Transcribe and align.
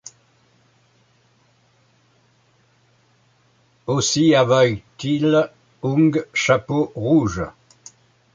aussi 3.85 4.33
avoyt-il 4.33 5.51
ung 5.83 6.25
chapeau 6.33 6.91
rouge! 6.95 7.43